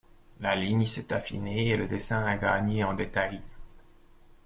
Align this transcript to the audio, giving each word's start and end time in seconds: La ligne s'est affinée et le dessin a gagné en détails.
La 0.39 0.55
ligne 0.55 0.87
s'est 0.87 1.13
affinée 1.13 1.67
et 1.67 1.77
le 1.77 1.85
dessin 1.85 2.25
a 2.25 2.35
gagné 2.35 2.83
en 2.83 2.95
détails. 2.95 3.39